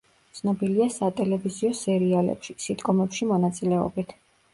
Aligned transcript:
ცნობილია 0.37 0.85
სატელევიზიო 0.93 1.69
სერიალებში, 1.79 2.55
სიტკომებში 2.65 3.29
მონაწილეობით. 3.33 4.17